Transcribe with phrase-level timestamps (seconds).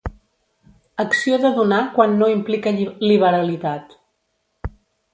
[1.03, 3.99] Acció de donar quan no implica liberalitat.